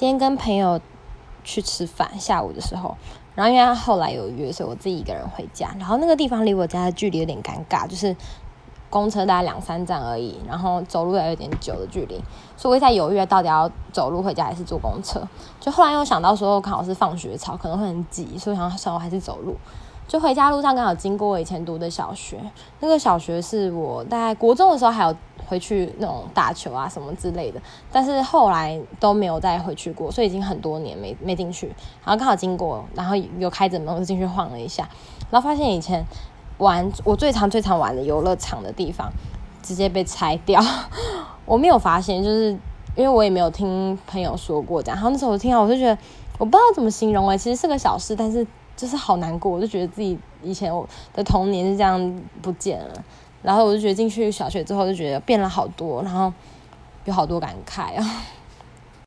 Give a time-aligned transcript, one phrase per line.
[0.00, 0.80] 今天跟朋友
[1.44, 2.96] 去吃饭，下午的时候，
[3.34, 5.68] 然后因为他后来有约，所以我自己一个人回家。
[5.78, 8.16] 然后那个地方离我家的距离有点尴尬，就是
[8.88, 12.18] 公车大概两三站而已，然后走路也有点久的距离，
[12.56, 15.20] 所以我在犹豫到底要走路回家还是坐公车。
[15.60, 19.54] 就后来又想到说，刚好是放学潮，可能会很挤，所以想算我还是走路。
[20.08, 22.40] 就回家路上刚好经过我以前读的小学，
[22.80, 25.14] 那个小学是我大概国中的时候还有
[25.50, 27.60] 回去那种打球啊什么之类的，
[27.90, 31.66] 但是后来都没有再回去过，所以已经很多年没没进去。
[32.04, 34.88] 然后刚好经过，然后有开着门，我就进去晃了一下，
[35.28, 36.06] 然后发现以前
[36.58, 39.10] 玩我最常最常玩的游乐场的地方
[39.60, 40.62] 直接被拆掉，
[41.44, 42.52] 我没有发现，就是
[42.94, 44.96] 因为我也没有听朋友说过这样。
[44.96, 45.98] 然后那时候我听到，我就觉得
[46.38, 48.46] 我不知道怎么形容哎，其实是个小事，但是。
[48.76, 53.04] 就是好难过，我就觉得自己以前我的童年是这样不见了，
[53.42, 56.32] 然后我就觉得进去小学之后就觉得变了好多，然后
[57.04, 58.22] 有好多感慨啊。